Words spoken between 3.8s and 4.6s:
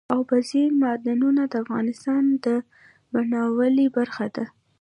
برخه ده.